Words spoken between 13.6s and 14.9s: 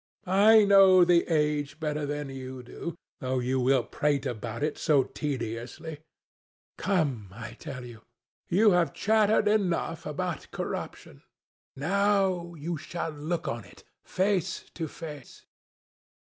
it face to